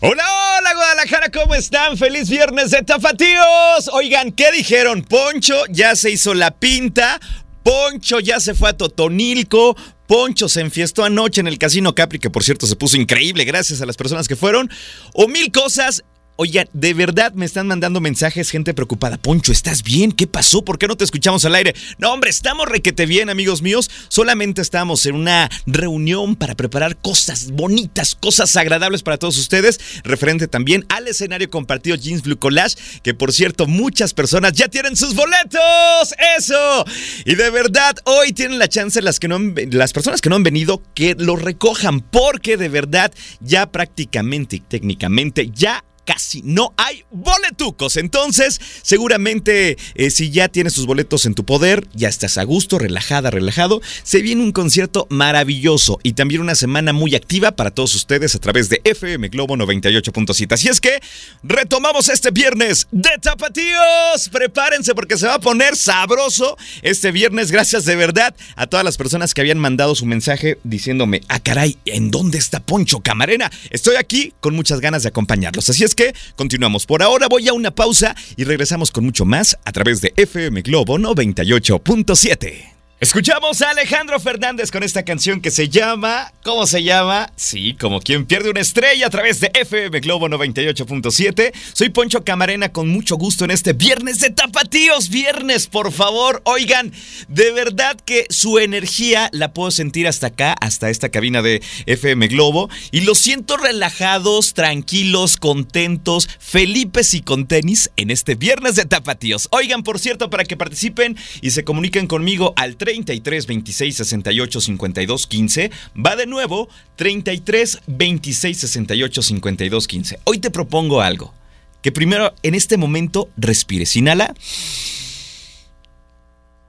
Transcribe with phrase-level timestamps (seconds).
[0.00, 0.24] Hola,
[0.58, 1.96] hola Guadalajara, ¿cómo están?
[1.96, 3.88] Feliz viernes de tapatíos.
[3.92, 5.02] Oigan, ¿qué dijeron?
[5.02, 7.20] Poncho ya se hizo la pinta,
[7.62, 9.76] Poncho ya se fue a Totonilco,
[10.06, 13.80] Poncho se enfiestó anoche en el Casino Capri, que por cierto se puso increíble gracias
[13.80, 14.68] a las personas que fueron,
[15.12, 16.04] o mil cosas
[16.36, 19.18] Oigan, de verdad me están mandando mensajes, gente preocupada.
[19.18, 20.10] Poncho, ¿estás bien?
[20.10, 20.64] ¿Qué pasó?
[20.64, 21.76] ¿Por qué no te escuchamos al aire?
[21.98, 23.88] No, hombre, estamos requete bien, amigos míos.
[24.08, 29.78] Solamente estamos en una reunión para preparar cosas bonitas, cosas agradables para todos ustedes.
[30.02, 34.96] Referente también al escenario compartido Jeans Blue Collage, que por cierto, muchas personas ya tienen
[34.96, 36.14] sus boletos.
[36.36, 36.84] ¡Eso!
[37.26, 39.38] Y de verdad, hoy tienen la chance las, que no
[39.70, 44.60] las personas que no han venido que lo recojan, porque de verdad ya prácticamente y
[44.60, 47.96] técnicamente ya casi no hay boletucos.
[47.96, 52.78] Entonces, seguramente eh, si ya tienes tus boletos en tu poder, ya estás a gusto,
[52.78, 57.94] relajada, relajado, se viene un concierto maravilloso y también una semana muy activa para todos
[57.94, 60.52] ustedes a través de FM Globo 98.7.
[60.52, 61.00] Así es que
[61.42, 64.28] retomamos este viernes de tapatíos.
[64.30, 67.50] Prepárense porque se va a poner sabroso este viernes.
[67.50, 71.78] Gracias de verdad a todas las personas que habían mandado su mensaje diciéndome, ah caray,
[71.84, 73.50] ¿en dónde está Poncho Camarena?
[73.70, 75.68] Estoy aquí con muchas ganas de acompañarlos.
[75.68, 76.86] Así es que continuamos.
[76.86, 80.62] Por ahora voy a una pausa y regresamos con mucho más a través de FM
[80.62, 82.73] Globo 98.7.
[83.04, 87.30] Escuchamos a Alejandro Fernández con esta canción que se llama, ¿cómo se llama?
[87.36, 91.52] Sí, como quien pierde una estrella a través de FM Globo 98.7.
[91.74, 96.40] Soy Poncho Camarena con mucho gusto en este viernes de tapatíos, viernes, por favor.
[96.46, 96.92] Oigan,
[97.28, 102.28] de verdad que su energía la puedo sentir hasta acá, hasta esta cabina de FM
[102.28, 108.86] Globo y los siento relajados, tranquilos, contentos, felipes y con tenis en este viernes de
[108.86, 109.48] tapatíos.
[109.50, 114.60] Oigan, por cierto, para que participen y se comuniquen conmigo al 3 33 26 68
[114.60, 115.70] 52 15.
[115.96, 120.18] Va de nuevo 33 26 68 52 15.
[120.24, 121.34] Hoy te propongo algo.
[121.82, 123.96] Que primero en este momento respires.
[123.96, 124.34] Inhala.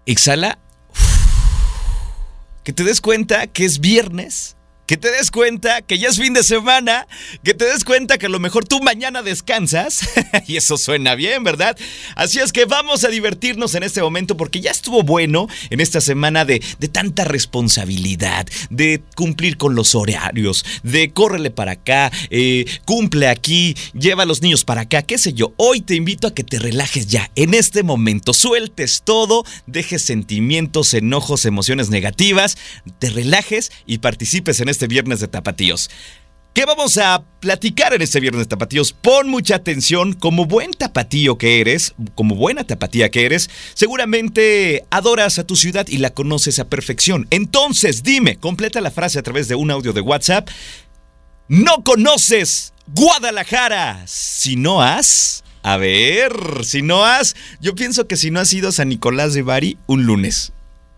[0.05, 0.57] Exhala.
[2.64, 4.55] Que te des cuenta que es viernes
[4.85, 7.07] que te des cuenta que ya es fin de semana,
[7.43, 10.07] que te des cuenta que a lo mejor tú mañana descansas,
[10.47, 11.77] y eso suena bien, ¿verdad?
[12.15, 16.01] Así es que vamos a divertirnos en este momento porque ya estuvo bueno en esta
[16.01, 22.65] semana de, de tanta responsabilidad, de cumplir con los horarios, de córrele para acá, eh,
[22.85, 25.53] cumple aquí, lleva a los niños para acá, qué sé yo.
[25.57, 30.93] Hoy te invito a que te relajes ya, en este momento, sueltes todo, dejes sentimientos,
[30.93, 32.57] enojos, emociones negativas,
[32.99, 35.89] te relajes y participes en este este viernes de tapatíos.
[36.53, 38.93] ¿Qué vamos a platicar en este viernes de tapatíos?
[38.93, 45.39] Pon mucha atención, como buen tapatío que eres, como buena tapatía que eres, seguramente adoras
[45.39, 47.27] a tu ciudad y la conoces a perfección.
[47.30, 50.49] Entonces, dime, completa la frase a través de un audio de WhatsApp.
[51.47, 55.43] No conoces Guadalajara si no has...
[55.61, 56.31] A ver,
[56.64, 57.35] si no has...
[57.59, 60.53] Yo pienso que si no has ido a San Nicolás de Bari un lunes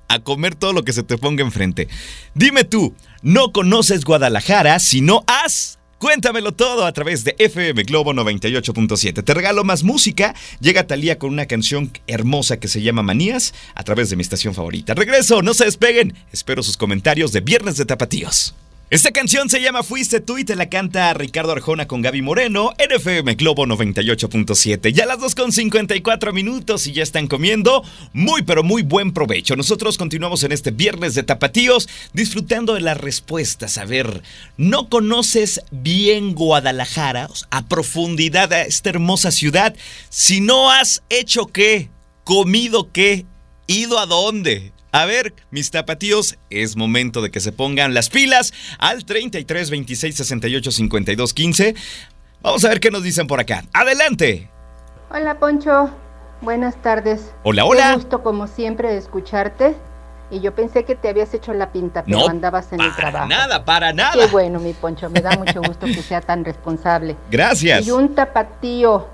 [0.07, 1.88] a comer todo lo que se te ponga enfrente.
[2.34, 5.78] Dime tú, no conoces Guadalajara si no has...
[6.00, 9.23] Cuéntamelo todo a través de FM Globo 98.7.
[9.23, 10.35] Te regalo más música.
[10.59, 14.53] Llega Talía con una canción hermosa que se llama Manías a través de mi estación
[14.53, 14.94] favorita.
[14.94, 16.13] Regreso, no se despeguen.
[16.31, 18.53] Espero sus comentarios de Viernes de Tapatíos.
[18.89, 22.71] Esta canción se llama Fuiste tú y te la canta Ricardo Arjona con Gaby Moreno,
[22.79, 24.93] NFM Globo 98.7.
[24.93, 27.83] Ya las 2.54 minutos y ya están comiendo.
[28.13, 29.57] Muy pero muy buen provecho.
[29.57, 33.77] Nosotros continuamos en este viernes de tapatíos disfrutando de las respuestas.
[33.77, 34.23] A ver,
[34.55, 39.75] ¿no conoces bien Guadalajara a profundidad a esta hermosa ciudad?
[40.07, 41.89] Si no has hecho qué,
[42.23, 43.25] comido qué,
[43.67, 44.71] ido a dónde.
[44.91, 50.15] A ver, mis tapatíos, es momento de que se pongan las pilas al 33 26
[50.15, 51.75] 68 52 15.
[52.41, 53.63] Vamos a ver qué nos dicen por acá.
[53.73, 54.49] ¡Adelante!
[55.09, 55.89] Hola, Poncho.
[56.41, 57.31] Buenas tardes.
[57.43, 57.89] Hola, hola.
[57.89, 59.75] Me gusto, como siempre, de escucharte.
[60.29, 63.27] Y yo pensé que te habías hecho la pinta, pero no, andabas en el trabajo.
[63.27, 64.25] Para nada, para nada.
[64.25, 65.09] Qué bueno, mi Poncho.
[65.09, 67.15] Me da mucho gusto que sea tan responsable.
[67.31, 67.87] Gracias.
[67.87, 69.07] Y un tapatío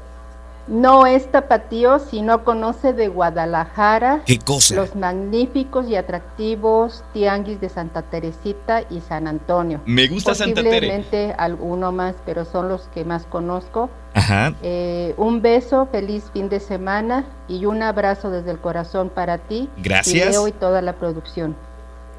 [0.67, 4.21] no es tapatío si no conoce de Guadalajara.
[4.25, 4.75] ¿Qué cosa?
[4.75, 9.81] Los magníficos y atractivos tianguis de Santa Teresita y San Antonio.
[9.85, 10.79] Me gusta Santa Teresita.
[10.79, 13.89] Posiblemente alguno más, pero son los que más conozco.
[14.13, 14.53] Ajá.
[14.61, 19.69] Eh, un beso, feliz fin de semana y un abrazo desde el corazón para ti.
[19.77, 20.35] Gracias.
[20.47, 21.55] Y toda la producción.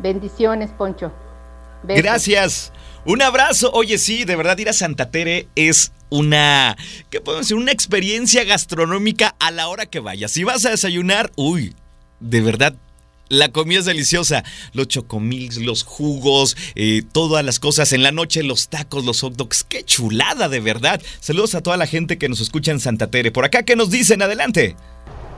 [0.01, 1.13] Bendiciones, Poncho.
[1.83, 2.73] Gracias.
[3.05, 3.71] Un abrazo.
[3.73, 6.77] Oye, sí, de verdad ir a Santa Tere es una,
[7.11, 7.57] ¿qué podemos decir?
[7.57, 10.31] Una experiencia gastronómica a la hora que vayas.
[10.31, 11.75] Si vas a desayunar, uy,
[12.21, 12.75] de verdad,
[13.31, 14.45] La comida es deliciosa.
[14.75, 17.93] Los chocomils, los jugos, eh, todas las cosas.
[17.95, 19.65] En la noche los tacos, los hot dogs.
[19.65, 21.01] ¡Qué chulada, de verdad!
[21.21, 23.33] Saludos a toda la gente que nos escucha en Santa Tere.
[23.33, 24.21] Por acá, ¿qué nos dicen?
[24.21, 24.77] Adelante.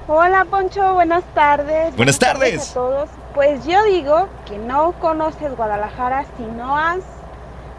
[0.08, 1.96] Hola Poncho, buenas tardes.
[1.96, 2.70] Buenas, tardes.
[2.70, 3.08] a todos.
[3.34, 7.02] Pues yo digo que no conoces Guadalajara si no has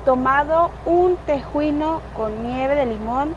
[0.07, 3.35] tomado un tejuino con nieve de limón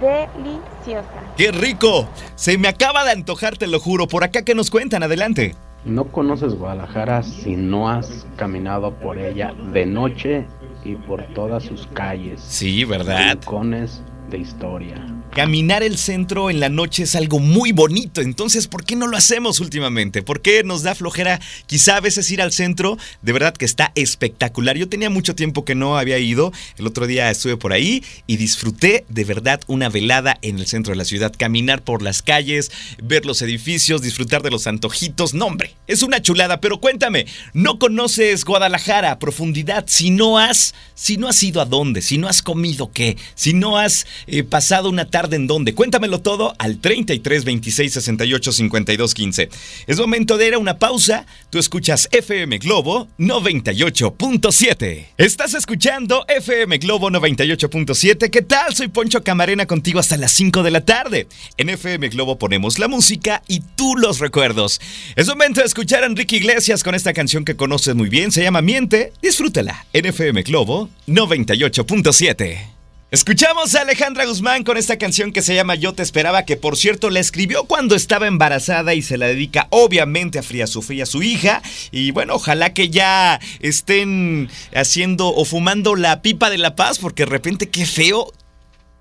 [0.00, 1.08] deliciosa.
[1.36, 2.08] ¡Qué rico!
[2.36, 4.06] Se me acaba de antojar, te lo juro.
[4.06, 5.02] Por acá, ¿qué nos cuentan?
[5.02, 5.56] Adelante.
[5.84, 10.46] No conoces Guadalajara si no has caminado por ella de noche
[10.84, 12.40] y por todas sus calles.
[12.40, 13.38] Sí, ¿verdad?
[13.40, 14.00] Rincones
[14.30, 15.04] de historia.
[15.36, 19.18] Caminar el centro en la noche es algo muy bonito, entonces ¿por qué no lo
[19.18, 20.22] hacemos últimamente?
[20.22, 22.96] ¿Por qué nos da flojera quizá a veces ir al centro?
[23.20, 24.78] De verdad que está espectacular.
[24.78, 28.38] Yo tenía mucho tiempo que no había ido, el otro día estuve por ahí y
[28.38, 32.72] disfruté de verdad una velada en el centro de la ciudad, caminar por las calles,
[33.02, 35.34] ver los edificios, disfrutar de los antojitos.
[35.34, 39.84] No, hombre, es una chulada, pero cuéntame, ¿no conoces Guadalajara a profundidad?
[39.86, 43.52] Si no has, si no has ido a dónde, si no has comido qué, si
[43.52, 45.74] no has eh, pasado una tarde en dónde.
[45.74, 49.48] Cuéntamelo todo al 33 26 68 52 15.
[49.88, 51.26] Es momento de ir a una pausa.
[51.50, 55.06] Tú escuchas FM Globo 98.7.
[55.16, 58.30] Estás escuchando FM Globo 98.7.
[58.30, 58.74] ¿Qué tal?
[58.74, 61.26] Soy Poncho Camarena contigo hasta las 5 de la tarde.
[61.56, 64.80] En FM Globo ponemos la música y tú los recuerdos.
[65.16, 68.30] Es momento de escuchar a Enrique Iglesias con esta canción que conoces muy bien.
[68.30, 69.12] Se llama Miente.
[69.20, 72.75] Disfrútala en FM Globo 98.7.
[73.16, 76.76] Escuchamos a Alejandra Guzmán con esta canción que se llama Yo te esperaba, que por
[76.76, 81.22] cierto la escribió cuando estaba embarazada y se la dedica obviamente a Fría Sofía, su
[81.22, 81.62] hija.
[81.90, 87.22] Y bueno, ojalá que ya estén haciendo o fumando la pipa de la paz, porque
[87.22, 88.34] de repente qué feo,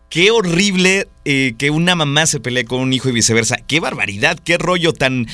[0.08, 3.58] qué horrible eh, que una mamá se pelee con un hijo y viceversa.
[3.68, 5.28] Qué barbaridad, qué rollo tan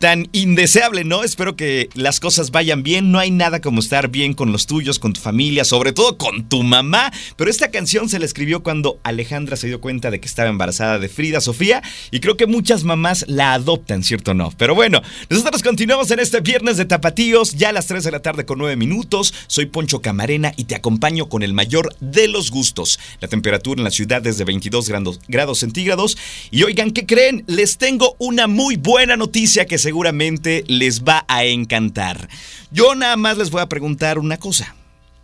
[0.00, 1.24] tan indeseable, ¿no?
[1.24, 3.12] Espero que las cosas vayan bien.
[3.12, 6.48] No hay nada como estar bien con los tuyos, con tu familia, sobre todo con
[6.48, 7.12] tu mamá.
[7.36, 10.98] Pero esta canción se la escribió cuando Alejandra se dio cuenta de que estaba embarazada
[10.98, 14.54] de Frida Sofía y creo que muchas mamás la adoptan, ¿cierto o no?
[14.56, 18.22] Pero bueno, nosotros continuamos en este viernes de tapatíos, ya a las 3 de la
[18.22, 19.34] tarde con 9 minutos.
[19.48, 22.98] Soy Poncho Camarena y te acompaño con el mayor de los gustos.
[23.20, 26.16] La temperatura en la ciudad es de 22 grados, grados centígrados.
[26.50, 27.44] Y oigan, ¿qué creen?
[27.46, 32.28] Les tengo una muy buena noticia que se seguramente les va a encantar.
[32.70, 34.76] Yo nada más les voy a preguntar una cosa.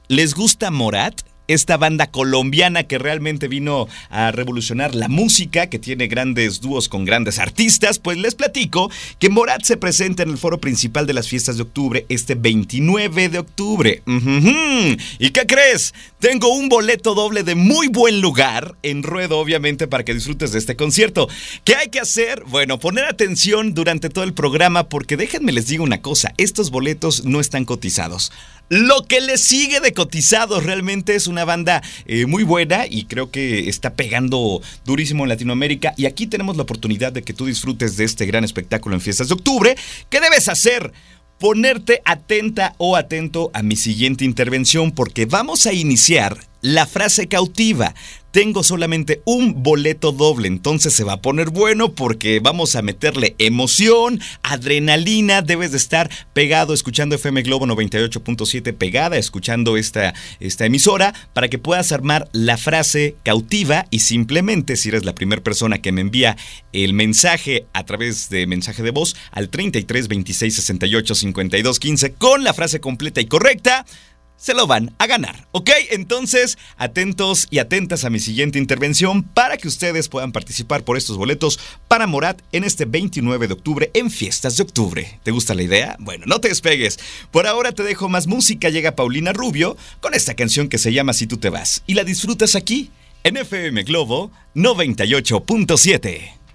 [0.08, 1.22] ¿Les gusta Morat?
[1.48, 7.04] Esta banda colombiana que realmente vino a revolucionar la música, que tiene grandes dúos con
[7.04, 11.28] grandes artistas, pues les platico que Morat se presenta en el foro principal de las
[11.28, 14.02] fiestas de octubre este 29 de octubre.
[15.19, 15.94] ¿Y qué crees?
[16.19, 20.58] Tengo un boleto doble de muy buen lugar en ruedo, obviamente, para que disfrutes de
[20.58, 21.28] este concierto.
[21.64, 22.43] ¿Qué hay que hacer?
[22.46, 27.25] Bueno, poner atención durante todo el programa porque déjenme les digo una cosa, estos boletos
[27.25, 28.32] no están cotizados.
[28.68, 33.30] Lo que le sigue de cotizados realmente es una banda eh, muy buena y creo
[33.30, 35.94] que está pegando durísimo en Latinoamérica.
[35.96, 39.28] Y aquí tenemos la oportunidad de que tú disfrutes de este gran espectáculo en fiestas
[39.28, 39.76] de octubre.
[40.10, 40.92] ¿Qué debes hacer?
[41.38, 47.94] Ponerte atenta o atento a mi siguiente intervención porque vamos a iniciar la frase cautiva
[48.36, 53.34] tengo solamente un boleto doble, entonces se va a poner bueno porque vamos a meterle
[53.38, 61.14] emoción, adrenalina, debes de estar pegado escuchando FM Globo 98.7 pegada, escuchando esta, esta emisora
[61.32, 65.93] para que puedas armar la frase cautiva y simplemente si eres la primera persona que
[65.93, 66.36] me envía
[66.74, 72.44] el mensaje a través de mensaje de voz al 33 26 68 52 15 con
[72.44, 73.86] la frase completa y correcta,
[74.36, 75.46] se lo van a ganar.
[75.52, 75.70] ¿Ok?
[75.90, 81.16] Entonces, atentos y atentas a mi siguiente intervención para que ustedes puedan participar por estos
[81.16, 85.20] boletos para Morat en este 29 de octubre en Fiestas de Octubre.
[85.22, 85.96] ¿Te gusta la idea?
[85.98, 86.98] Bueno, no te despegues.
[87.31, 88.69] Por ahora te dejo más música.
[88.69, 91.82] Llega Paulina Rubio con esta canción que se llama Si tú te vas.
[91.86, 92.90] Y la disfrutas aquí
[93.24, 96.45] en FM Globo 98.7.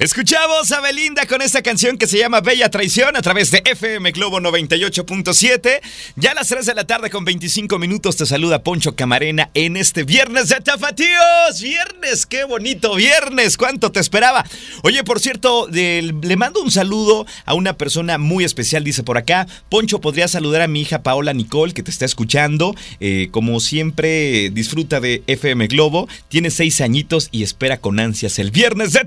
[0.00, 4.12] Escuchamos a Belinda con esta canción que se llama Bella Traición a través de FM
[4.12, 5.82] Globo 98.7.
[6.16, 9.76] Ya a las 3 de la tarde con 25 minutos te saluda Poncho Camarena en
[9.76, 11.60] este viernes de Tapatíos.
[11.60, 14.42] Viernes, qué bonito viernes, cuánto te esperaba.
[14.84, 19.46] Oye, por cierto, le mando un saludo a una persona muy especial, dice por acá.
[19.68, 22.74] Poncho, podría saludar a mi hija Paola Nicole que te está escuchando.
[23.00, 26.08] Eh, como siempre, disfruta de FM Globo.
[26.28, 29.04] Tiene seis añitos y espera con ansias el viernes de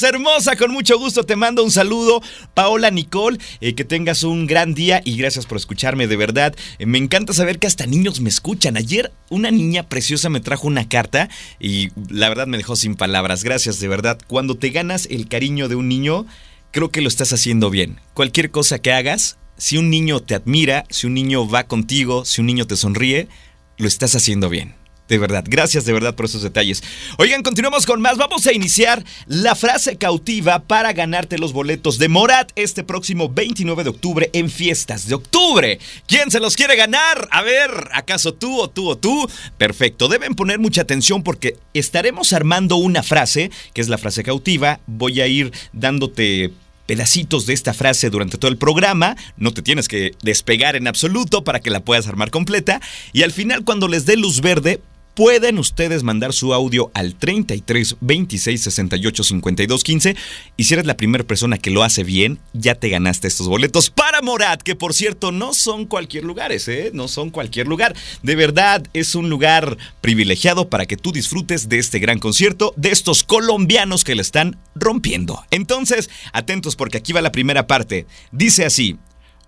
[0.00, 2.22] Hermosa, con mucho gusto te mando un saludo,
[2.54, 6.54] Paola Nicole, eh, que tengas un gran día y gracias por escucharme, de verdad.
[6.78, 8.78] Eh, me encanta saber que hasta niños me escuchan.
[8.78, 11.28] Ayer una niña preciosa me trajo una carta
[11.60, 13.44] y la verdad me dejó sin palabras.
[13.44, 14.18] Gracias, de verdad.
[14.28, 16.24] Cuando te ganas el cariño de un niño,
[16.70, 18.00] creo que lo estás haciendo bien.
[18.14, 22.40] Cualquier cosa que hagas, si un niño te admira, si un niño va contigo, si
[22.40, 23.28] un niño te sonríe,
[23.76, 24.74] lo estás haciendo bien.
[25.12, 26.82] De verdad, gracias de verdad por esos detalles.
[27.18, 28.16] Oigan, continuamos con más.
[28.16, 33.84] Vamos a iniciar la frase cautiva para ganarte los boletos de Morat este próximo 29
[33.84, 35.78] de octubre en Fiestas de Octubre.
[36.06, 37.28] ¿Quién se los quiere ganar?
[37.30, 39.28] A ver, ¿acaso tú o tú o tú?
[39.58, 44.80] Perfecto, deben poner mucha atención porque estaremos armando una frase, que es la frase cautiva.
[44.86, 46.52] Voy a ir dándote
[46.86, 51.44] pedacitos de esta frase durante todo el programa, no te tienes que despegar en absoluto
[51.44, 52.80] para que la puedas armar completa
[53.12, 54.80] y al final cuando les dé luz verde
[55.14, 60.16] pueden ustedes mandar su audio al 33 26 68 52 15
[60.56, 63.90] y si eres la primera persona que lo hace bien, ya te ganaste estos boletos
[63.90, 66.90] para Morat, que por cierto no son cualquier lugar, ¿eh?
[66.92, 67.94] No son cualquier lugar.
[68.22, 72.90] De verdad es un lugar privilegiado para que tú disfrutes de este gran concierto de
[72.90, 75.44] estos colombianos que le están rompiendo.
[75.50, 78.06] Entonces, atentos porque aquí va la primera parte.
[78.30, 78.98] Dice así,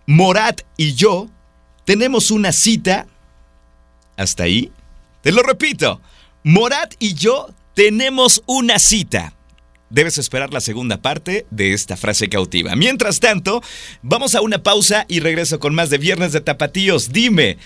[0.06, 1.30] Morat y yo
[1.84, 3.06] tenemos una cita.
[4.16, 4.70] ¿Hasta ahí?
[5.24, 6.02] Te lo repito,
[6.42, 9.32] Morat y yo tenemos una cita.
[9.88, 12.76] Debes esperar la segunda parte de esta frase cautiva.
[12.76, 13.62] Mientras tanto,
[14.02, 17.10] vamos a una pausa y regreso con más de Viernes de Tapatíos.
[17.10, 17.56] Dime,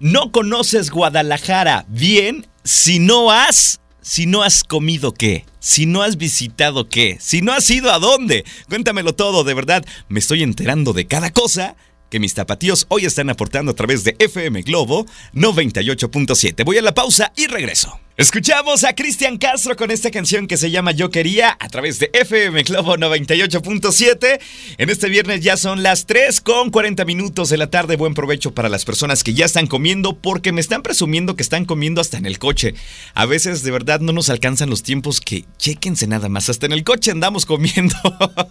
[0.00, 6.16] ¿no conoces Guadalajara bien si no has si no has comido qué, si no has
[6.16, 8.44] visitado qué, si no has ido a dónde.
[8.68, 11.76] Cuéntamelo todo, de verdad, me estoy enterando de cada cosa
[12.12, 16.62] que mis tapatíos hoy están aportando a través de FM Globo 98.7.
[16.62, 17.98] Voy a la pausa y regreso.
[18.18, 22.10] Escuchamos a Cristian Castro con esta canción que se llama Yo Quería a través de
[22.12, 24.38] FM Globo 98.7.
[24.76, 27.96] En este viernes ya son las 3 con 40 minutos de la tarde.
[27.96, 31.64] Buen provecho para las personas que ya están comiendo porque me están presumiendo que están
[31.64, 32.74] comiendo hasta en el coche.
[33.14, 36.50] A veces de verdad no nos alcanzan los tiempos que chequense nada más.
[36.50, 37.96] Hasta en el coche andamos comiendo.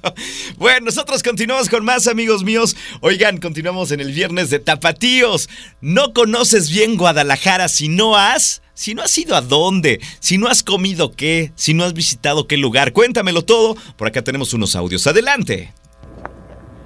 [0.58, 2.75] bueno, nosotros continuamos con más amigos míos.
[3.01, 5.50] Oigan, continuamos en el viernes de Tapatíos.
[5.82, 10.48] No conoces bien Guadalajara si no has si no has ido a dónde, si no
[10.48, 13.75] has comido qué, si no has visitado qué lugar, cuéntamelo todo.
[13.98, 15.06] Por acá tenemos unos audios.
[15.08, 15.74] Adelante.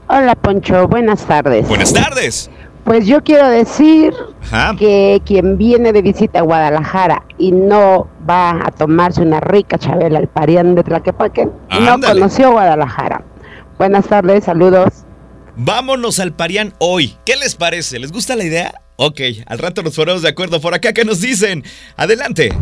[0.07, 1.67] Hola Poncho, buenas tardes.
[1.67, 2.49] Buenas tardes.
[2.83, 4.13] Pues yo quiero decir
[4.77, 10.19] que quien viene de visita a Guadalajara y no va a tomarse una rica chabela
[10.19, 11.49] al parián de Tlaquepaque,
[11.79, 13.23] no conoció Guadalajara.
[13.79, 15.05] Buenas tardes, saludos.
[15.55, 17.15] Vámonos al parián hoy.
[17.25, 17.97] ¿Qué les parece?
[17.97, 18.84] ¿Les gusta la idea?
[18.97, 20.93] Ok, al rato nos ponemos de acuerdo por acá.
[20.93, 21.63] ¿Qué nos dicen?
[21.97, 22.57] Adelante.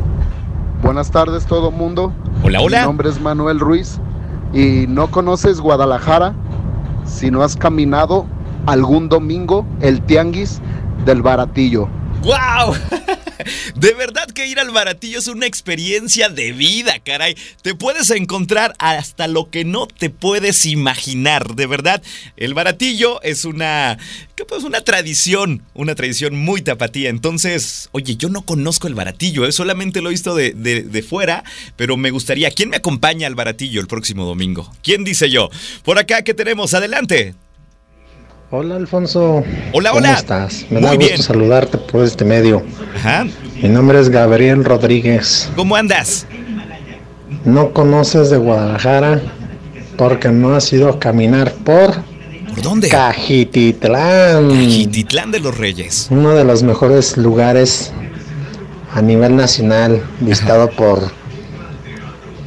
[0.81, 2.11] Buenas tardes todo mundo.
[2.41, 2.79] Hola, hola.
[2.79, 3.99] Mi nombre es Manuel Ruiz
[4.51, 6.33] y no conoces Guadalajara
[7.05, 8.25] si no has caminado
[8.65, 10.59] algún domingo el tianguis
[11.05, 11.87] del baratillo.
[12.23, 12.75] ¡Wow!
[13.75, 17.35] De verdad que ir al baratillo es una experiencia de vida, caray.
[17.61, 21.55] Te puedes encontrar hasta lo que no te puedes imaginar.
[21.55, 22.01] De verdad,
[22.37, 23.97] el baratillo es una,
[24.35, 24.63] ¿qué pues?
[24.63, 27.09] Una tradición, una tradición muy tapatía.
[27.09, 29.51] Entonces, oye, yo no conozco el baratillo, ¿eh?
[29.51, 31.43] solamente lo he visto de, de fuera,
[31.75, 32.51] pero me gustaría.
[32.51, 34.71] ¿Quién me acompaña al baratillo el próximo domingo?
[34.83, 35.49] ¿Quién dice yo?
[35.83, 36.73] Por acá, ¿qué tenemos?
[36.73, 37.35] Adelante.
[38.55, 39.43] Hola Alfonso.
[39.71, 40.13] Hola, ¿Cómo hola.
[40.13, 40.67] estás?
[40.69, 42.61] Me da gusto saludarte por este medio.
[42.95, 43.25] Ajá.
[43.59, 45.49] Mi nombre es Gabriel Rodríguez.
[45.55, 46.27] ¿Cómo andas?
[47.45, 49.19] No conoces de Guadalajara
[49.97, 51.95] porque no has ido a caminar por.
[52.49, 52.89] ¿Por dónde?
[52.89, 54.49] Cajititlán.
[54.49, 56.09] Cajititlán de los Reyes.
[56.11, 57.91] Uno de los mejores lugares
[58.93, 61.11] a nivel nacional visitado por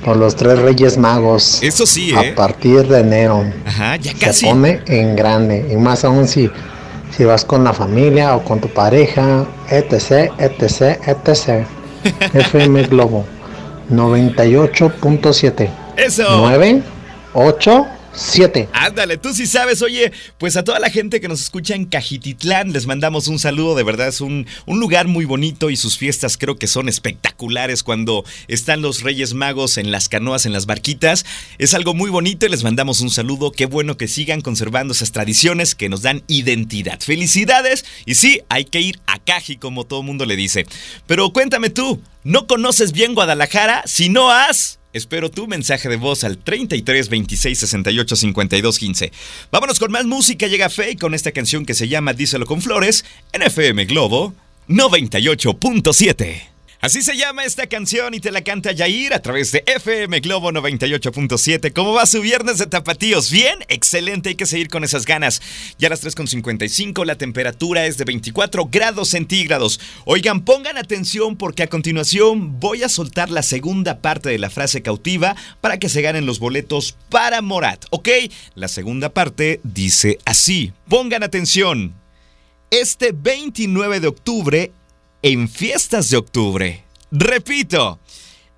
[0.06, 1.60] por los tres Reyes Magos.
[1.64, 2.30] Eso sí, ¿eh?
[2.30, 3.44] A partir de enero.
[3.66, 4.46] Ajá, ya casi.
[4.46, 5.66] Se pone en grande.
[5.68, 6.48] Y más aún si,
[7.10, 11.66] si vas con la familia o con tu pareja, etc, etc, etc.
[12.34, 13.26] FM Globo
[13.90, 15.70] 98.7.
[15.96, 16.22] Eso.
[16.38, 16.82] 9,
[17.34, 17.86] 8,
[18.16, 18.68] 7.
[18.72, 22.72] Ándale, tú sí sabes, oye, pues a toda la gente que nos escucha en Cajititlán
[22.72, 26.38] les mandamos un saludo, de verdad es un, un, lugar muy bonito y sus fiestas
[26.38, 31.26] creo que son espectaculares cuando están los Reyes Magos en las canoas, en las barquitas,
[31.58, 35.12] es algo muy bonito y les mandamos un saludo, qué bueno que sigan conservando esas
[35.12, 37.00] tradiciones que nos dan identidad.
[37.00, 40.66] Felicidades y sí, hay que ir a Caji como todo mundo le dice.
[41.06, 43.82] Pero cuéntame tú, ¿no conoces bien Guadalajara?
[43.86, 44.78] Si no has...
[44.96, 49.12] Espero tu mensaje de voz al 33 26 68 52 15.
[49.52, 50.46] Vámonos con más música.
[50.46, 54.32] Llega Faye con esta canción que se llama Díselo con Flores en FM Globo
[54.68, 56.55] 98.7.
[56.80, 60.52] Así se llama esta canción y te la canta Yair a través de FM Globo
[60.52, 61.72] 98.7.
[61.72, 63.30] ¿Cómo va su viernes de tapatíos?
[63.30, 65.40] Bien, excelente, hay que seguir con esas ganas.
[65.78, 69.80] Ya a las 3.55 la temperatura es de 24 grados centígrados.
[70.04, 74.82] Oigan, pongan atención porque a continuación voy a soltar la segunda parte de la frase
[74.82, 78.08] cautiva para que se ganen los boletos para Morat, ¿ok?
[78.54, 81.94] La segunda parte dice así, pongan atención.
[82.70, 84.72] Este 29 de octubre
[85.28, 86.84] en fiestas de octubre.
[87.10, 87.98] Repito,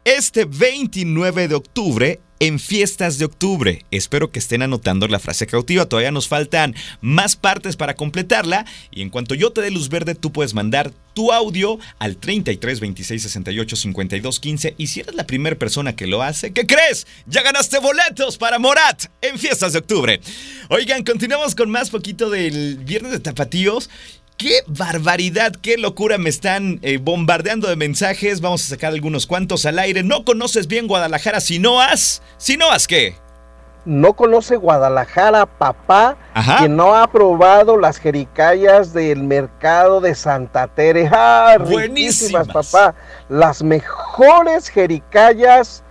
[0.05, 3.87] este 29 de octubre en fiestas de octubre.
[3.91, 5.87] Espero que estén anotando la frase cautiva.
[5.87, 8.67] Todavía nos faltan más partes para completarla.
[8.91, 12.81] Y en cuanto yo te dé luz verde, tú puedes mandar tu audio al 33
[12.81, 14.75] 26 68 52 15.
[14.77, 17.07] Y si eres la primera persona que lo hace, ¿qué crees?
[17.27, 20.21] Ya ganaste boletos para Morat en fiestas de octubre.
[20.69, 23.89] Oigan, continuamos con más poquito del viernes de tapatíos.
[24.39, 25.53] ¡Qué barbaridad!
[25.61, 26.17] ¡Qué locura!
[26.17, 28.41] Me están eh, bombardeando de mensajes.
[28.41, 30.05] Vamos a sacar algunos cuantos al aire.
[30.05, 32.23] ¿No conoces bien Guadalajara si no has?
[32.37, 33.17] ¿Si no has qué?
[33.85, 36.17] No conoce Guadalajara, papá,
[36.61, 41.11] que no ha probado las jericayas del mercado de Santa Tere.
[41.13, 42.95] ¡Ah, Buenísimas, papá!
[43.29, 45.83] Las mejores jericayas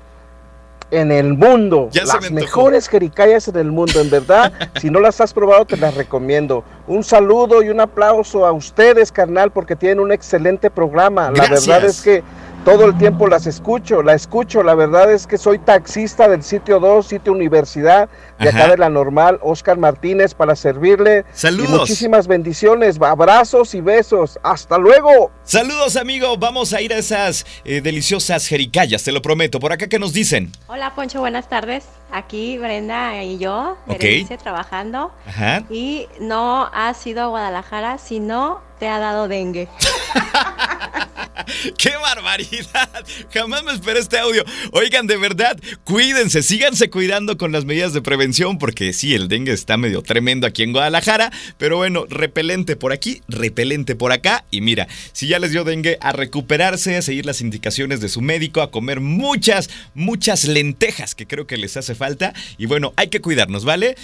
[0.91, 1.89] en el mundo.
[1.94, 4.53] las mejores jericayas en el mundo, en verdad.
[4.82, 6.63] si no las has probado, te las recomiendo.
[6.88, 11.32] Un saludo y un aplauso a ustedes, carnal, porque tienen un excelente programa.
[11.32, 12.24] La verdad es que
[12.68, 14.62] todo el tiempo las escucho, la escucho.
[14.62, 18.90] La verdad es que soy taxista del sitio 2, sitio universidad, de acá de la
[18.90, 21.24] normal, Oscar Martínez, para servirle.
[21.32, 21.80] Saludos.
[21.80, 24.38] muchísimas bendiciones, abrazos y besos.
[24.44, 25.32] Hasta luego.
[25.44, 26.36] Saludos, amigo.
[26.36, 29.62] Vamos a ir a esas eh, deliciosas jericayas, te lo prometo.
[29.62, 30.52] Por acá, ¿qué nos dicen?
[30.68, 31.86] Hola, Poncho, buenas tardes.
[32.12, 35.14] Aquí Brenda y yo, Berenice, trabajando.
[35.26, 35.64] Ajá.
[35.70, 39.70] Y no has ido a Guadalajara si no te ha dado dengue.
[41.77, 42.89] ¡Qué barbaridad!
[43.34, 44.44] Jamás me esperé este audio.
[44.72, 49.51] Oigan, de verdad, cuídense, síganse cuidando con las medidas de prevención, porque sí, el dengue
[49.51, 54.46] está medio tremendo aquí en Guadalajara, pero bueno, repelente por aquí, repelente por acá.
[54.51, 58.22] Y mira, si ya les dio dengue, a recuperarse, a seguir las indicaciones de su
[58.22, 62.34] médico, a comer muchas, muchas lentejas que creo que les hace falta.
[62.58, 63.96] Y bueno, hay que cuidarnos, ¿vale?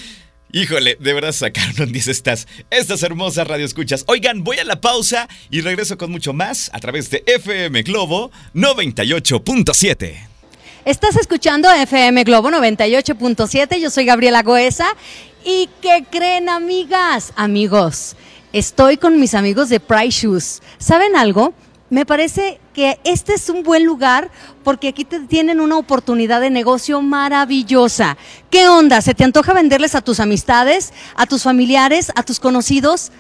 [0.56, 4.04] Híjole, de verdad sacaron 10 estas, estas hermosas radioescuchas.
[4.06, 8.30] Oigan, voy a la pausa y regreso con mucho más a través de FM Globo
[8.54, 10.14] 98.7.
[10.86, 14.86] Estás escuchando FM Globo 98.7, yo soy Gabriela Goesa.
[15.44, 17.34] ¿Y qué creen, amigas?
[17.36, 18.16] Amigos,
[18.54, 20.62] estoy con mis amigos de Price Shoes.
[20.78, 21.56] ¿Saben algo?
[21.94, 24.32] Me parece que este es un buen lugar
[24.64, 28.18] porque aquí te tienen una oportunidad de negocio maravillosa.
[28.50, 29.00] ¿Qué onda?
[29.04, 33.12] ¿Se te antoja venderles a tus amistades, a tus familiares, a tus conocidos?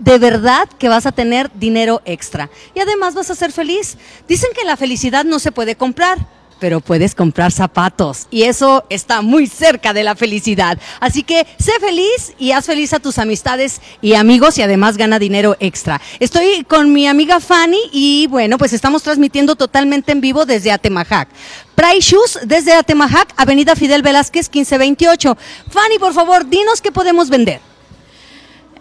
[0.00, 2.50] de verdad que vas a tener dinero extra.
[2.74, 3.96] Y además vas a ser feliz.
[4.26, 6.18] Dicen que la felicidad no se puede comprar
[6.58, 10.78] pero puedes comprar zapatos y eso está muy cerca de la felicidad.
[11.00, 15.18] Así que sé feliz y haz feliz a tus amistades y amigos y además gana
[15.18, 16.00] dinero extra.
[16.20, 21.28] Estoy con mi amiga Fanny y bueno, pues estamos transmitiendo totalmente en vivo desde Atemajac.
[21.74, 25.36] Price Shoes desde Atemajac, Avenida Fidel Velázquez 1528.
[25.70, 27.73] Fanny, por favor, dinos qué podemos vender.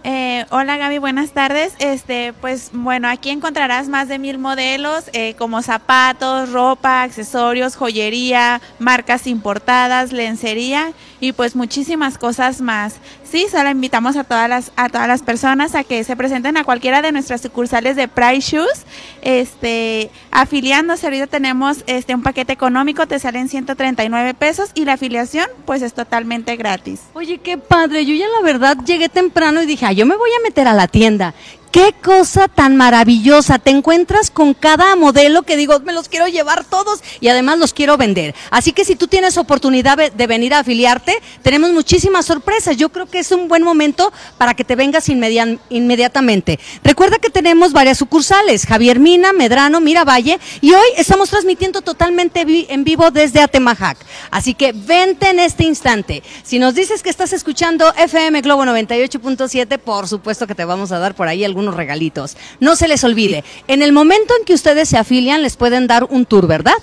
[0.06, 1.76] Eh, hola Gaby, buenas tardes.
[1.80, 8.60] Este, pues bueno, aquí encontrarás más de mil modelos eh, como zapatos, ropa, accesorios, joyería,
[8.80, 10.92] marcas importadas, lencería
[11.24, 12.96] y pues muchísimas cosas más.
[13.24, 16.66] Sí, solo invitamos a todas las a todas las personas a que se presenten a
[16.66, 18.84] cualquiera de nuestras sucursales de Price Shoes,
[19.22, 21.06] este, afiliándose.
[21.08, 25.94] Ahorita tenemos este un paquete económico, te salen 139 pesos y la afiliación pues es
[25.94, 27.00] totalmente gratis.
[27.14, 28.06] Oye, qué padre.
[28.06, 30.90] Yo ya la verdad llegué temprano y dije, yo me voy a meter a la
[30.90, 31.34] tienda.
[31.74, 33.58] Qué cosa tan maravillosa.
[33.58, 37.74] Te encuentras con cada modelo que digo, me los quiero llevar todos y además los
[37.74, 38.36] quiero vender.
[38.52, 42.78] Así que si tú tienes oportunidad de venir a afiliarte, tenemos muchísimas sorpresas.
[42.78, 46.60] Yo creo que es un buen momento para que te vengas inmediatamente.
[46.84, 52.84] Recuerda que tenemos varias sucursales, Javier Mina, Medrano, Miravalle, y hoy estamos transmitiendo totalmente en
[52.84, 53.98] vivo desde Atemajac.
[54.30, 56.22] Así que vente en este instante.
[56.44, 61.00] Si nos dices que estás escuchando FM Globo 98.7, por supuesto que te vamos a
[61.00, 62.38] dar por ahí algún regalitos.
[62.60, 66.06] No se les olvide, en el momento en que ustedes se afilian les pueden dar
[66.06, 66.74] un tour, ¿verdad?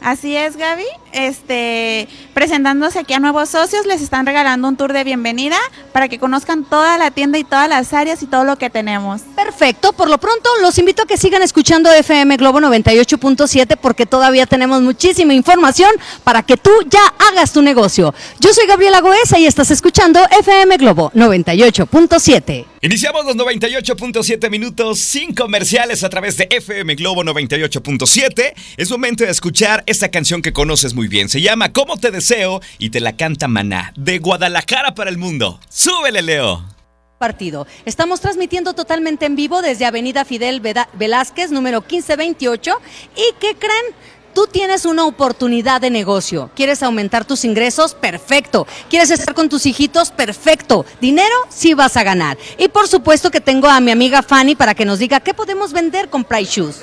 [0.00, 0.84] Así es, Gaby.
[1.16, 5.56] Este, presentándose aquí a nuevos socios, les están regalando un tour de bienvenida
[5.92, 9.22] para que conozcan toda la tienda y todas las áreas y todo lo que tenemos.
[9.34, 14.46] Perfecto, por lo pronto los invito a que sigan escuchando FM Globo 98.7 porque todavía
[14.46, 15.90] tenemos muchísima información
[16.22, 18.14] para que tú ya hagas tu negocio.
[18.38, 22.66] Yo soy Gabriela Goesa y estás escuchando FM Globo 98.7.
[22.82, 28.52] Iniciamos los 98.7 minutos sin comerciales a través de FM Globo 98.7.
[28.76, 31.28] Es momento de escuchar esta canción que conoces muy bien.
[31.28, 35.60] Se llama Cómo te deseo y te la canta Maná, de Guadalajara para el mundo.
[35.68, 36.76] ¡Súbele, Leo!
[37.18, 37.66] partido.
[37.86, 40.60] Estamos transmitiendo totalmente en vivo desde Avenida Fidel
[40.92, 42.72] Velázquez, número 1528.
[43.16, 43.94] ¿Y qué creen?
[44.34, 46.50] Tú tienes una oportunidad de negocio.
[46.54, 47.94] ¿Quieres aumentar tus ingresos?
[47.94, 48.66] Perfecto.
[48.90, 50.10] ¿Quieres estar con tus hijitos?
[50.10, 50.84] Perfecto.
[51.00, 51.34] ¿Dinero?
[51.48, 52.36] Sí vas a ganar.
[52.58, 55.72] Y por supuesto que tengo a mi amiga Fanny para que nos diga qué podemos
[55.72, 56.82] vender con Price Shoes.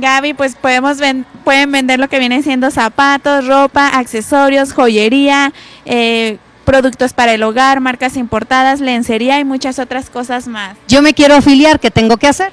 [0.00, 0.98] Gaby, pues podemos
[1.44, 5.52] pueden vender lo que viene siendo zapatos, ropa, accesorios, joyería,
[5.84, 10.76] eh, productos para el hogar, marcas importadas, lencería y muchas otras cosas más.
[10.86, 12.52] Yo me quiero afiliar, ¿qué tengo que hacer?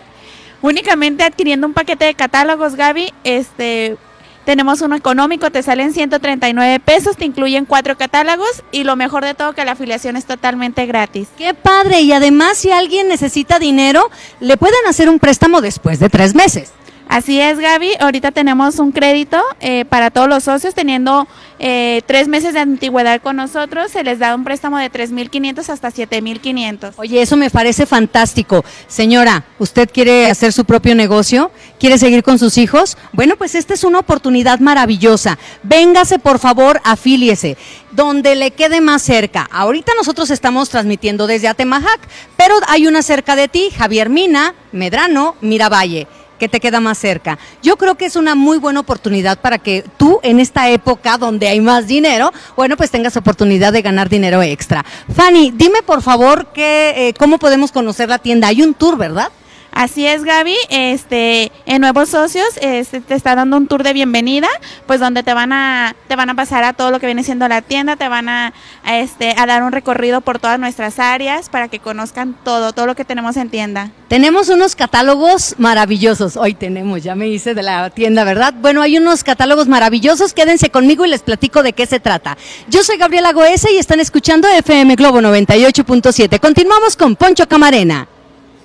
[0.61, 3.97] Únicamente adquiriendo un paquete de catálogos, Gaby, este,
[4.45, 9.33] tenemos uno económico, te salen 139 pesos, te incluyen cuatro catálogos y lo mejor de
[9.33, 11.27] todo que la afiliación es totalmente gratis.
[11.37, 12.01] ¡Qué padre!
[12.01, 16.71] Y además si alguien necesita dinero, le pueden hacer un préstamo después de tres meses.
[17.07, 17.91] Así es, Gaby.
[17.99, 21.27] Ahorita tenemos un crédito eh, para todos los socios, teniendo
[21.59, 23.91] eh, tres meses de antigüedad con nosotros.
[23.91, 26.93] Se les da un préstamo de 3.500 hasta 7.500.
[26.97, 28.65] Oye, eso me parece fantástico.
[28.87, 31.51] Señora, ¿usted quiere hacer su propio negocio?
[31.79, 32.97] ¿Quiere seguir con sus hijos?
[33.13, 35.37] Bueno, pues esta es una oportunidad maravillosa.
[35.63, 37.55] Véngase, por favor, afíliese.
[37.91, 39.47] Donde le quede más cerca.
[39.51, 41.99] Ahorita nosotros estamos transmitiendo desde Atemajac,
[42.35, 46.07] pero hay una cerca de ti, Javier Mina, Medrano, Miravalle
[46.39, 47.37] que te queda más cerca.
[47.61, 51.47] Yo creo que es una muy buena oportunidad para que tú en esta época donde
[51.47, 54.85] hay más dinero, bueno, pues tengas oportunidad de ganar dinero extra.
[55.13, 58.47] Fanny, dime por favor que, eh, cómo podemos conocer la tienda.
[58.47, 59.29] Hay un tour, ¿verdad?
[59.75, 60.55] Así es, Gaby.
[60.69, 64.47] Este, en Nuevos Socios este, te está dando un tour de bienvenida,
[64.87, 67.45] pues donde te van a te van a pasar a todo lo que viene siendo
[67.49, 68.53] la tienda, te van a,
[68.85, 72.95] este a dar un recorrido por todas nuestras áreas para que conozcan todo, todo lo
[72.95, 73.91] que tenemos en tienda.
[74.07, 76.37] Tenemos unos catálogos maravillosos.
[76.37, 78.53] Hoy tenemos, ya me hice de la tienda, ¿verdad?
[78.53, 80.31] Bueno, hay unos catálogos maravillosos.
[80.31, 82.37] Quédense conmigo y les platico de qué se trata.
[82.69, 86.39] Yo soy Gabriela Goese y están escuchando FM Globo 98.7.
[86.39, 88.07] Continuamos con Poncho Camarena.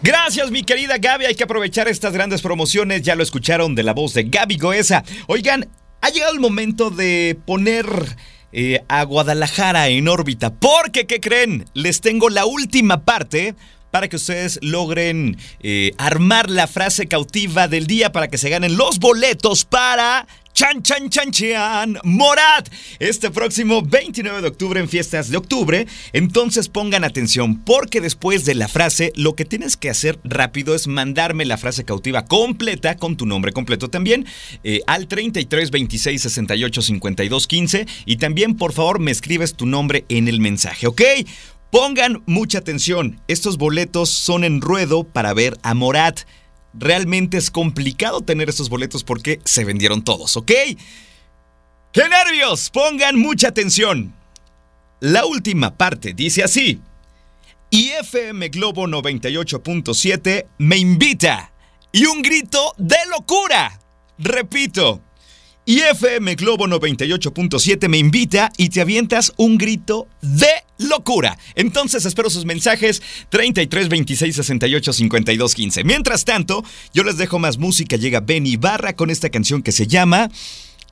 [0.02, 1.26] Gracias, mi querida Gaby.
[1.26, 3.02] Hay que aprovechar estas grandes promociones.
[3.02, 5.04] Ya lo escucharon de la voz de Gaby Goesa.
[5.26, 5.68] Oigan,
[6.00, 7.86] ha llegado el momento de poner
[8.52, 10.54] eh, a Guadalajara en órbita.
[10.54, 11.66] Porque, ¿qué creen?
[11.74, 13.54] Les tengo la última parte
[13.90, 18.76] para que ustedes logren eh, armar la frase cautiva del día para que se ganen
[18.76, 25.31] los boletos para Chan Chan Chan Chan Morat este próximo 29 de octubre en fiestas
[25.31, 25.87] de octubre.
[26.12, 30.87] Entonces pongan atención porque después de la frase lo que tienes que hacer rápido es
[30.87, 34.26] mandarme la frase cautiva completa con tu nombre completo también
[34.64, 40.05] eh, al 33 26 68 52 15 y también por favor me escribes tu nombre
[40.09, 41.03] en el mensaje, ¿ok?
[41.70, 46.20] Pongan mucha atención, estos boletos son en ruedo para ver a Morat
[46.74, 50.52] realmente es complicado tener estos boletos porque se vendieron todos, ¿ok?
[51.92, 52.70] ¡Qué nervios!
[52.70, 54.14] Pongan mucha atención.
[55.00, 56.80] La última parte dice así.
[57.70, 61.52] Y FM Globo 98.7 me invita.
[61.92, 63.80] Y un grito de locura.
[64.18, 65.00] Repito,
[65.64, 70.48] y FM Globo 98.7 me invita y te avientas un grito de
[70.81, 71.38] locura.
[71.55, 75.85] Entonces espero sus mensajes 33 26 68 52 15.
[75.85, 77.97] Mientras tanto, yo les dejo más música.
[77.97, 80.31] Llega Benny Barra con esta canción que se llama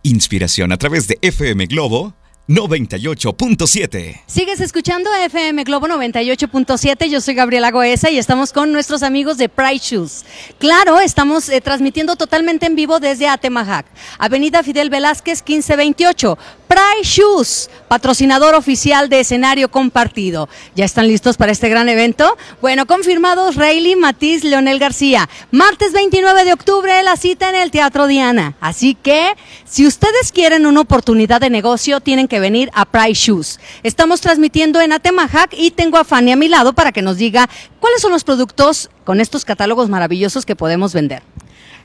[0.02, 2.14] Inspiración a través de FM Globo
[2.48, 4.22] 98.7.
[4.26, 7.10] Sigues escuchando FM Globo 98.7.
[7.10, 10.24] Yo soy Gabriela Goesa y estamos con nuestros amigos de Price Shoes.
[10.56, 13.84] Claro, estamos eh, transmitiendo totalmente en vivo desde Atemajac,
[14.18, 16.38] Avenida Fidel Velázquez 1528.
[16.68, 20.48] Price Shoes, patrocinador oficial de escenario compartido.
[20.74, 22.36] ¿Ya están listos para este gran evento?
[22.60, 25.28] Bueno, confirmados Rayleigh, Matiz, Leonel García.
[25.50, 28.54] Martes 29 de octubre la cita en el Teatro Diana.
[28.60, 29.34] Así que,
[29.64, 33.60] si ustedes quieren una oportunidad de negocio, tienen que venir a Price Shoes.
[33.82, 37.48] Estamos transmitiendo en Atemajac y tengo a Fanny a mi lado para que nos diga
[37.80, 41.22] cuáles son los productos con estos catálogos maravillosos que podemos vender.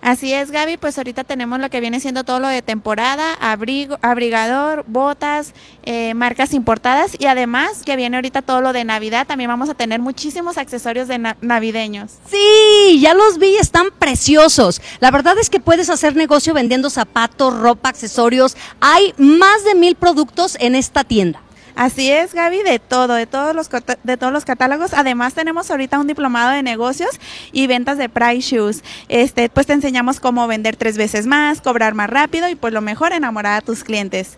[0.04, 3.98] Así es, Gaby, pues ahorita tenemos lo que viene siendo todo lo de temporada, abrigo,
[4.02, 9.48] abrigador, botas, eh, marcas importadas y además que viene ahorita todo lo de Navidad, también
[9.48, 12.12] vamos a tener muchísimos accesorios de navideños.
[12.30, 14.82] Sí, ya los vi, están preciosos.
[15.00, 18.58] La verdad es que puedes hacer negocio vendiendo zapatos, ropa, accesorios.
[18.82, 21.40] Hay más de mil productos en esta tienda.
[21.76, 23.70] Así es, Gaby, de todo, de todos los
[24.04, 24.94] de todos los catálogos.
[24.94, 27.20] Además tenemos ahorita un diplomado de negocios
[27.52, 28.84] y ventas de price shoes.
[29.10, 32.82] Este, pues te enseñamos cómo vender tres veces más, cobrar más rápido y pues lo
[32.82, 34.38] mejor enamorar a tus clientes.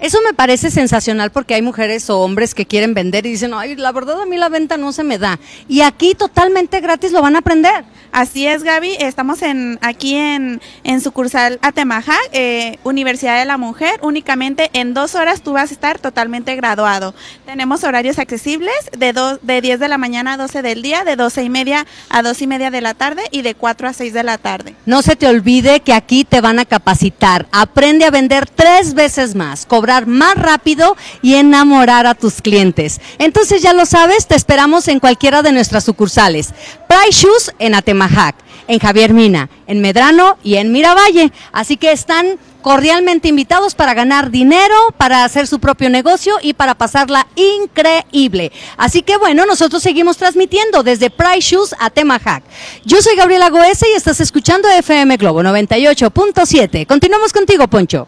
[0.00, 3.74] Eso me parece sensacional porque hay mujeres o hombres que quieren vender y dicen, ay,
[3.74, 5.40] la verdad a mí la venta no se me da.
[5.68, 7.84] Y aquí totalmente gratis lo van a aprender.
[8.12, 8.96] Así es, Gaby.
[9.00, 13.98] Estamos en aquí en, en sucursal Atemaja, eh, Universidad de la Mujer.
[14.02, 17.14] Únicamente en dos horas tú vas a estar totalmente graduado.
[17.44, 21.16] Tenemos horarios accesibles de, do, de 10 de la mañana a 12 del día, de
[21.16, 24.12] 12 y media a 2 y media de la tarde y de 4 a 6
[24.12, 24.74] de la tarde.
[24.86, 27.46] No se te olvide que aquí te van a capacitar.
[27.52, 29.66] Aprende a vender tres veces más
[30.06, 33.00] más rápido y enamorar a tus clientes.
[33.18, 36.50] Entonces ya lo sabes, te esperamos en cualquiera de nuestras sucursales.
[36.88, 41.32] Price Shoes en Atemajac, en Javier Mina, en Medrano y en Miravalle.
[41.52, 46.74] Así que están cordialmente invitados para ganar dinero, para hacer su propio negocio y para
[46.74, 48.52] pasarla increíble.
[48.76, 52.42] Así que bueno, nosotros seguimos transmitiendo desde Price Shoes a Temajac.
[52.84, 56.86] Yo soy Gabriela Goesa y estás escuchando FM Globo 98.7.
[56.86, 58.06] Continuamos contigo, Poncho.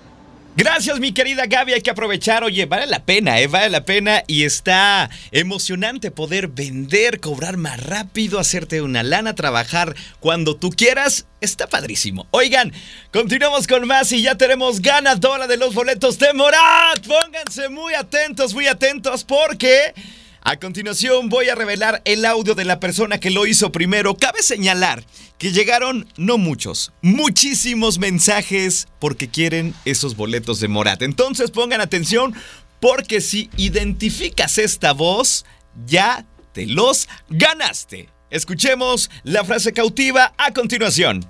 [0.61, 1.73] Gracias, mi querida Gaby.
[1.73, 2.45] Hay que aprovechar.
[2.45, 3.47] Oye, vale la pena, ¿eh?
[3.47, 4.25] Vale la pena.
[4.27, 11.25] Y está emocionante poder vender, cobrar más rápido, hacerte una lana, trabajar cuando tú quieras.
[11.41, 12.27] Está padrísimo.
[12.31, 12.75] Oigan,
[13.11, 17.07] continuamos con más y ya tenemos ganadora de los boletos de Morat.
[17.07, 19.95] Pónganse muy atentos, muy atentos, porque.
[20.43, 24.17] A continuación voy a revelar el audio de la persona que lo hizo primero.
[24.17, 25.05] Cabe señalar
[25.37, 31.03] que llegaron no muchos, muchísimos mensajes porque quieren esos boletos de Morat.
[31.03, 32.35] Entonces pongan atención
[32.81, 35.45] porque si identificas esta voz,
[35.87, 38.09] ya te los ganaste.
[38.31, 41.27] Escuchemos la frase cautiva a continuación.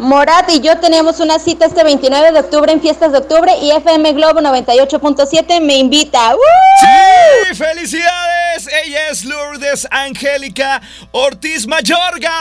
[0.00, 3.70] Morat y yo tenemos una cita este 29 de octubre en Fiestas de Octubre y
[3.70, 6.32] FM Globo 98.7 me invita.
[6.80, 7.54] ¡Sí!
[7.54, 8.66] ¡Felicidades!
[8.82, 10.80] Ella es Lourdes Angélica
[11.12, 12.32] Ortiz Mayorga.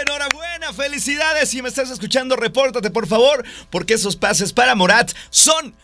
[0.00, 1.48] Enhorabuena, felicidades.
[1.48, 5.74] Si me estás escuchando, repórtate por favor, porque esos pases para Morat son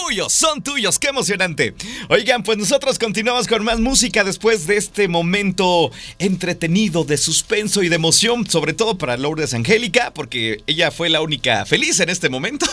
[0.00, 1.74] tuyos, son tuyos, qué emocionante.
[2.08, 7.88] Oigan, pues nosotros continuamos con más música después de este momento entretenido de suspenso y
[7.88, 12.28] de emoción, sobre todo para Lourdes Angélica, porque ella fue la única feliz en este
[12.28, 12.66] momento.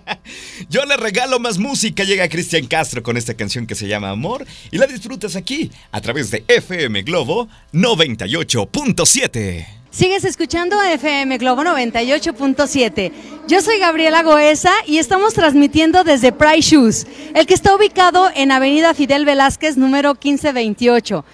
[0.68, 4.46] Yo le regalo más música, llega Cristian Castro con esta canción que se llama Amor
[4.70, 9.79] y la disfrutas aquí a través de FM Globo 98.7.
[9.90, 13.10] Sigues escuchando FM Globo 98.7.
[13.48, 18.52] Yo soy Gabriela Goesa y estamos transmitiendo desde Price Shoes, el que está ubicado en
[18.52, 21.24] Avenida Fidel Velázquez número 1528.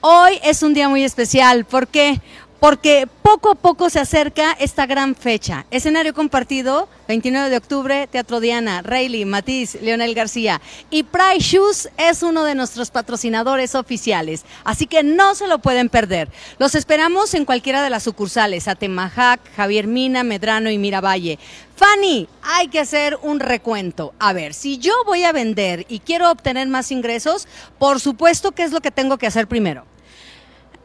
[0.00, 2.22] Hoy es un día muy especial, ¿por qué?
[2.60, 5.66] Porque poco a poco se acerca esta gran fecha.
[5.70, 10.60] Escenario compartido, 29 de octubre, Teatro Diana, Rayleigh, Matiz, Leonel García.
[10.90, 15.88] Y Price Shoes es uno de nuestros patrocinadores oficiales, así que no se lo pueden
[15.88, 16.30] perder.
[16.58, 21.38] Los esperamos en cualquiera de las sucursales, Atemajac, Javier Mina, Medrano y Miravalle.
[21.76, 24.14] Fanny, hay que hacer un recuento.
[24.18, 27.46] A ver, si yo voy a vender y quiero obtener más ingresos,
[27.78, 29.84] por supuesto, ¿qué es lo que tengo que hacer primero?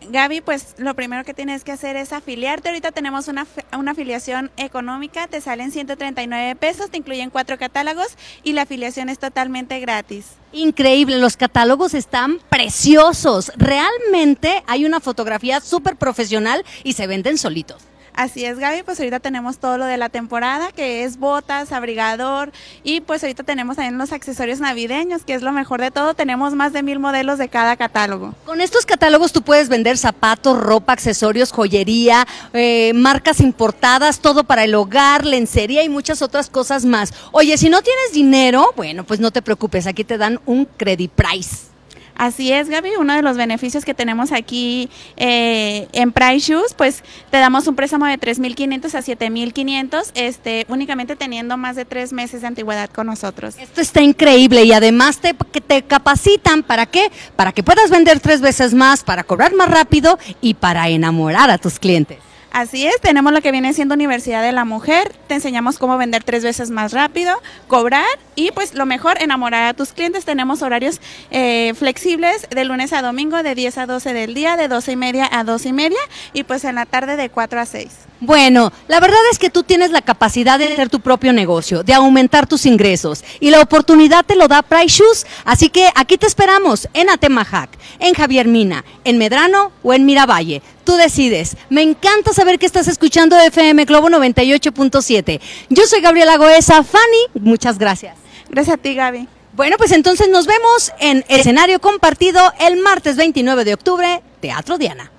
[0.09, 2.69] Gaby, pues lo primero que tienes que hacer es afiliarte.
[2.69, 3.45] Ahorita tenemos una,
[3.77, 9.19] una, afiliación económica, te salen 139 pesos, te incluyen cuatro catálogos y la afiliación es
[9.19, 10.27] totalmente gratis.
[10.51, 13.51] Increíble, los catálogos están preciosos.
[13.55, 17.83] Realmente hay una fotografía súper profesional y se venden solitos.
[18.13, 22.51] Así es, Gaby, pues ahorita tenemos todo lo de la temporada, que es botas, abrigador,
[22.83, 26.53] y pues ahorita tenemos también los accesorios navideños, que es lo mejor de todo, tenemos
[26.53, 28.35] más de mil modelos de cada catálogo.
[28.45, 34.65] Con estos catálogos tú puedes vender zapatos, ropa, accesorios, joyería, eh, marcas importadas, todo para
[34.65, 37.13] el hogar, lencería y muchas otras cosas más.
[37.31, 41.11] Oye, si no tienes dinero, bueno, pues no te preocupes, aquí te dan un credit
[41.11, 41.71] price.
[42.15, 42.91] Así es, Gaby.
[42.99, 47.75] Uno de los beneficios que tenemos aquí eh, en Price Shoes, pues te damos un
[47.75, 53.07] préstamo de 3.500 a 7.500, este, únicamente teniendo más de tres meses de antigüedad con
[53.07, 53.55] nosotros.
[53.57, 57.11] Esto está increíble y además te, te capacitan para qué?
[57.35, 61.57] Para que puedas vender tres veces más, para cobrar más rápido y para enamorar a
[61.57, 62.30] tus clientes.
[62.51, 66.21] Así es, tenemos lo que viene siendo Universidad de la Mujer, te enseñamos cómo vender
[66.25, 70.25] tres veces más rápido, cobrar y pues lo mejor, enamorar a tus clientes.
[70.25, 74.67] Tenemos horarios eh, flexibles de lunes a domingo de 10 a 12 del día, de
[74.67, 75.99] 12 y media a 2 y media
[76.33, 78.10] y pues en la tarde de 4 a 6.
[78.23, 81.95] Bueno, la verdad es que tú tienes la capacidad de hacer tu propio negocio, de
[81.95, 86.27] aumentar tus ingresos y la oportunidad te lo da Price Shoes, así que aquí te
[86.27, 90.61] esperamos en Atemajac, en Javier Mina, en Medrano o en Miravalle.
[90.83, 91.57] Tú decides.
[91.71, 95.41] Me encanta saber que estás escuchando FM Globo 98.7.
[95.69, 98.17] Yo soy Gabriela Goesa, Fanny, muchas gracias.
[98.49, 99.27] Gracias a ti, Gaby.
[99.53, 105.11] Bueno, pues entonces nos vemos en escenario compartido el martes 29 de octubre, Teatro Diana.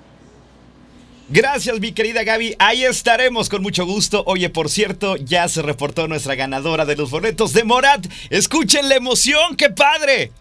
[1.29, 2.55] Gracias, mi querida Gaby.
[2.59, 4.23] Ahí estaremos con mucho gusto.
[4.27, 8.05] Oye, por cierto, ya se reportó nuestra ganadora de los boletos de Morat.
[8.29, 10.31] Escuchen la emoción, qué padre.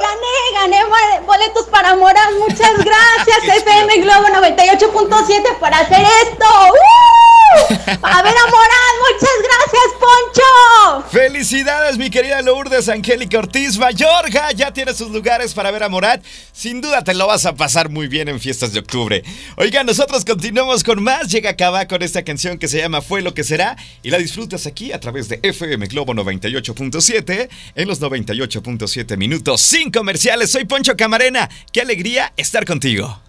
[0.00, 2.32] Gané, gané boletos para Morat.
[2.38, 6.46] Muchas gracias, FM Globo 98.7 por hacer esto.
[6.70, 7.22] ¡Uh!
[7.54, 11.08] A ver, Morat, muchas gracias, Poncho.
[11.10, 14.52] Felicidades, mi querida Lourdes Angélica Ortiz Mayorga.
[14.52, 16.24] Ya tienes sus lugares para ver a Morat.
[16.52, 19.22] Sin duda te lo vas a pasar muy bien en fiestas de octubre.
[19.56, 21.28] Oiga, nosotros continuamos con más.
[21.28, 24.66] Llega acaba con esta canción que se llama Fue lo que será y la disfrutas
[24.66, 30.50] aquí a través de FM Globo 98.7 en los 98.7 minutos sin comerciales.
[30.50, 31.48] Soy Poncho Camarena.
[31.72, 33.22] Qué alegría estar contigo.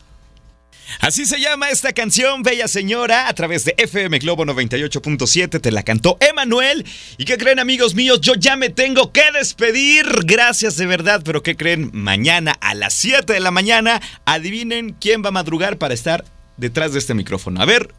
[0.99, 5.61] Así se llama esta canción, Bella Señora, a través de FM Globo 98.7.
[5.61, 6.85] Te la cantó Emanuel.
[7.17, 8.19] ¿Y qué creen, amigos míos?
[8.19, 10.05] Yo ya me tengo que despedir.
[10.25, 11.91] Gracias de verdad, pero ¿qué creen?
[11.93, 16.25] Mañana a las 7 de la mañana, adivinen quién va a madrugar para estar
[16.57, 17.61] detrás de este micrófono.
[17.61, 17.95] A ver,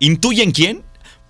[0.00, 0.82] ¿intuyen quién?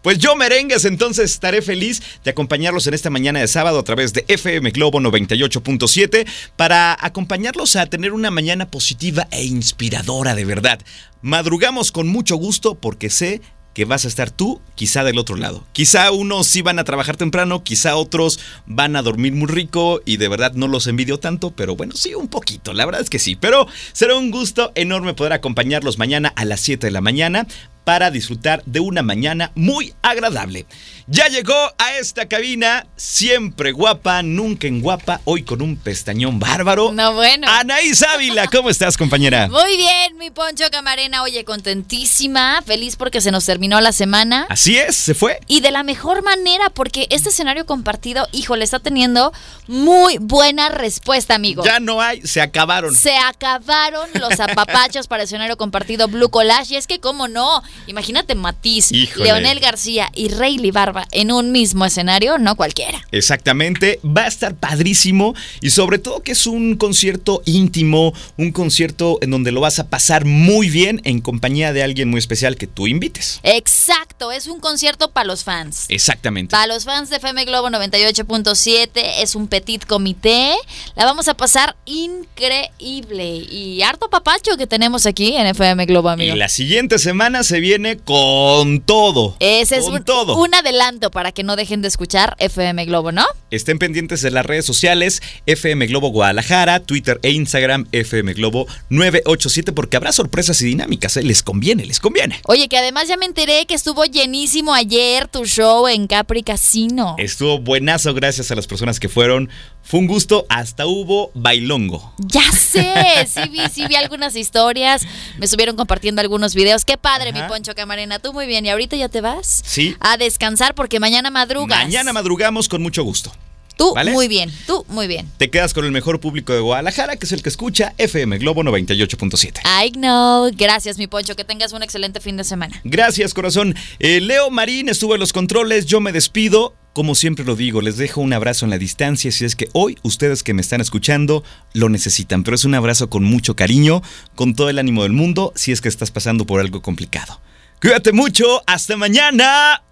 [0.04, 4.12] Pues yo merengues, entonces estaré feliz de acompañarlos en esta mañana de sábado a través
[4.12, 10.78] de FM Globo 98.7 para acompañarlos a tener una mañana positiva e inspiradora de verdad.
[11.22, 13.40] Madrugamos con mucho gusto porque sé
[13.72, 15.66] que vas a estar tú quizá del otro lado.
[15.72, 20.18] Quizá unos sí van a trabajar temprano, quizá otros van a dormir muy rico y
[20.18, 23.18] de verdad no los envidio tanto, pero bueno, sí, un poquito, la verdad es que
[23.18, 23.36] sí.
[23.36, 27.46] Pero será un gusto enorme poder acompañarlos mañana a las 7 de la mañana
[27.84, 30.66] para disfrutar de una mañana muy agradable.
[31.06, 36.92] Ya llegó a esta cabina, siempre guapa, nunca en guapa, hoy con un pestañón bárbaro.
[36.92, 37.46] No, bueno.
[37.46, 39.48] Anaís Ávila, ¿cómo estás, compañera?
[39.50, 41.22] Muy bien, mi Poncho Camarena.
[41.22, 44.46] Oye, contentísima, feliz porque se nos terminó la semana.
[44.48, 45.40] Así es, se fue.
[45.46, 49.32] Y de la mejor manera, porque este escenario compartido, híjole, está teniendo
[49.66, 51.64] muy buena respuesta, amigo.
[51.64, 52.94] Ya no hay, se acabaron.
[52.94, 56.74] Se acabaron los apapachos para escenario compartido Blue Collage.
[56.74, 57.62] Y es que, ¿cómo no?
[57.86, 63.04] Imagínate Matiz, Leonel García y Rayleigh Barba en un mismo escenario, no cualquiera.
[63.12, 69.18] Exactamente, va a estar padrísimo y sobre todo que es un concierto íntimo, un concierto
[69.20, 72.66] en donde lo vas a pasar muy bien en compañía de alguien muy especial que
[72.66, 73.40] tú invites.
[73.42, 75.86] Exacto, es un concierto para los fans.
[75.88, 76.50] Exactamente.
[76.50, 80.54] Para los fans de FM Globo 98.7, es un petit comité.
[80.96, 86.34] La vamos a pasar increíble y harto papacho que tenemos aquí en FM Globo, amigo.
[86.34, 89.38] Y la siguiente semana se viene con todo.
[89.40, 90.36] Ese es un, todo.
[90.36, 93.24] un adelanto para que no dejen de escuchar FM Globo, ¿no?
[93.50, 99.72] Estén pendientes de las redes sociales FM Globo Guadalajara, Twitter e Instagram FM Globo 987
[99.72, 101.22] porque habrá sorpresas y dinámicas, ¿eh?
[101.22, 102.38] les conviene, les conviene.
[102.44, 107.16] Oye, que además ya me enteré que estuvo llenísimo ayer tu show en Capri Casino.
[107.16, 109.48] Estuvo buenazo gracias a las personas que fueron.
[109.82, 112.12] Fue un gusto, hasta hubo bailongo.
[112.18, 115.06] Ya sé, sí vi, sí vi algunas historias,
[115.38, 116.84] me estuvieron compartiendo algunos videos.
[116.84, 118.66] Qué padre, mi Poncho Camarena, tú muy bien.
[118.66, 119.62] ¿Y ahorita ya te vas?
[119.64, 119.94] Sí.
[120.00, 121.84] A descansar porque mañana madrugas.
[121.84, 123.32] Mañana madrugamos con mucho gusto.
[123.76, 125.30] Tú muy bien, tú muy bien.
[125.36, 128.64] Te quedas con el mejor público de Guadalajara, que es el que escucha FM Globo
[128.64, 129.60] 98.7.
[129.86, 130.50] I know.
[130.52, 131.36] Gracias, mi Poncho.
[131.36, 132.80] Que tengas un excelente fin de semana.
[132.82, 133.76] Gracias, corazón.
[134.00, 135.86] Eh, Leo Marín estuvo en los controles.
[135.86, 136.74] Yo me despido.
[136.94, 139.98] Como siempre lo digo, les dejo un abrazo en la distancia si es que hoy
[140.04, 144.00] ustedes que me están escuchando lo necesitan, pero es un abrazo con mucho cariño,
[144.36, 147.40] con todo el ánimo del mundo si es que estás pasando por algo complicado.
[147.80, 149.82] Cuídate mucho, hasta mañana.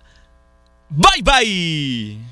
[0.90, 2.31] Bye bye.